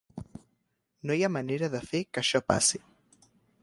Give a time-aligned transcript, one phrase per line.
[1.11, 2.85] No hi ha manera de fer que això passi.